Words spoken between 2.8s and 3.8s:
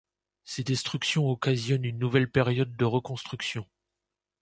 reconstruction.